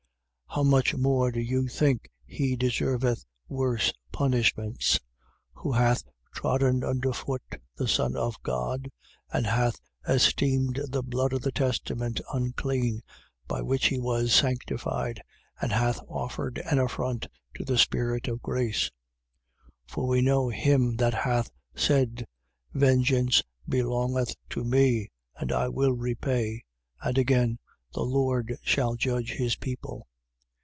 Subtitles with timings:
[0.53, 4.99] How much more, do you think he deserveth worse punishments,
[5.53, 7.41] who hath trodden under foot
[7.77, 8.89] the Son of God
[9.31, 13.01] and hath esteemed the blood of the testament unclean,
[13.47, 15.23] by which he was sanctified,
[15.61, 18.91] and hath offered an affront to the Spirit of grace?
[19.87, 19.91] 10:30.
[19.93, 22.27] For we know him that hath said:
[22.73, 26.65] Vengeance belongeth to me, and I will repay.
[27.01, 27.57] And again:
[27.93, 30.07] The Lord shall judge his people.